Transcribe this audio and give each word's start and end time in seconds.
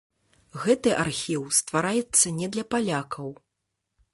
Гэты 0.63 0.93
архіў 1.03 1.45
ствараецца 1.59 2.27
не 2.39 2.47
для 2.57 2.65
палякаў. 2.73 3.29